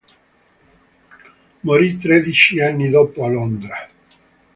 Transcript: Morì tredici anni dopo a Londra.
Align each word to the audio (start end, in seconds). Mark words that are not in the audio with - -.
Morì 1.59 1.99
tredici 1.99 2.59
anni 2.59 2.89
dopo 2.89 3.23
a 3.23 3.27
Londra. 3.29 3.87